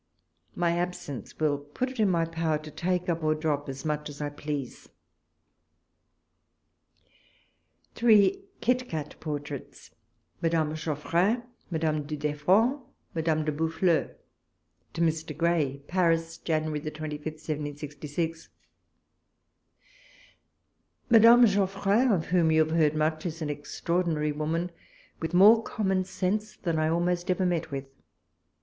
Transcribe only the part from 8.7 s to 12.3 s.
C^iT PORTRAITS— MADAME GEOF FJRIN— MADAME DU